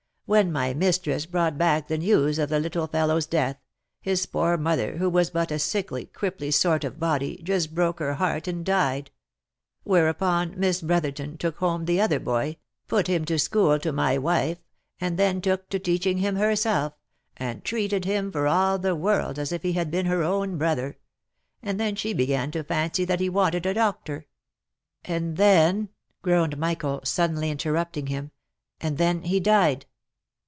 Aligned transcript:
When 0.27 0.49
my 0.49 0.73
mistress 0.73 1.25
brought 1.25 1.57
back 1.57 1.89
the 1.89 1.97
news 1.97 2.39
of 2.39 2.47
the 2.47 2.61
little 2.61 2.87
fellow's 2.87 3.25
death, 3.25 3.57
his 3.99 4.25
poor 4.25 4.55
mother, 4.55 4.95
who 4.95 5.09
was 5.09 5.29
but 5.29 5.51
a 5.51 5.59
sickly, 5.59 6.05
cripply 6.05 6.53
sort 6.53 6.85
of 6.85 6.97
body, 7.01 7.41
just 7.43 7.75
broke 7.75 7.99
her 7.99 8.13
heart 8.13 8.47
and 8.47 8.63
died; 8.65 9.11
whereupon 9.83 10.57
Miss 10.57 10.81
Brother 10.81 11.11
ton 11.11 11.35
took 11.35 11.57
home 11.57 11.83
the 11.83 11.99
other 11.99 12.17
boy, 12.21 12.55
put 12.87 13.07
him 13.07 13.25
to 13.25 13.37
school 13.37 13.77
to 13.79 13.91
my 13.91 14.17
wife, 14.17 14.57
and 15.01 15.19
then 15.19 15.41
took 15.41 15.67
to 15.67 15.79
teaching 15.79 16.19
him 16.19 16.37
herself, 16.37 16.93
and 17.35 17.65
treated 17.65 18.05
him 18.05 18.31
for 18.31 18.47
all 18.47 18.79
the 18.79 18.95
world 18.95 19.37
as 19.37 19.51
if 19.51 19.63
he 19.63 19.73
had 19.73 19.91
been 19.91 20.05
her 20.05 20.23
own 20.23 20.57
brother; 20.57 20.97
and 21.61 21.77
then 21.77 21.93
she 21.93 22.13
began 22.13 22.51
to 22.51 22.63
fancy 22.63 23.03
that 23.03 23.19
he 23.19 23.27
wanted 23.27 23.65
a 23.65 23.73
doctor 23.73 24.27
—""And 25.03 25.35
then," 25.35 25.89
groaned 26.21 26.57
Michael, 26.57 27.01
suddenly 27.03 27.49
interrupting 27.49 28.07
him, 28.07 28.31
—"and 28.79 28.97
then 28.97 29.23
he 29.23 29.41
died 29.41 29.87